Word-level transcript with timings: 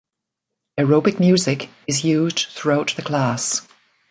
Aerobic 0.79 1.19
music 1.19 1.69
is 1.85 2.03
used 2.03 2.47
throughout 2.55 2.95
the 2.95 3.03
class. 3.03 3.67